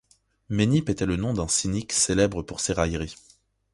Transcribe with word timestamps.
Ménippe 0.49 0.89
était 0.89 1.05
le 1.05 1.15
nom 1.15 1.31
d'un 1.35 1.47
cynique 1.47 1.91
célèbre 1.93 2.41
pour 2.41 2.59
ses 2.59 2.73
railleries. 2.73 3.13